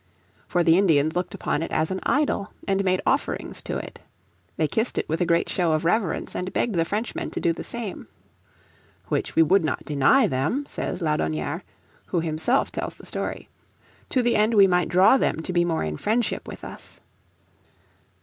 [0.47, 3.99] For the Indians looked upon it as an idol, and made offerings to it.
[4.57, 7.53] They kissed it with a great show of reverence, and begged the Frenchmen to do
[7.53, 8.07] the same.
[9.09, 11.61] "Which we would not deny them," says Laudonnière,
[12.07, 13.47] who himself tells the story,
[14.09, 16.99] "to the end we might draw them to be more in friendship with us."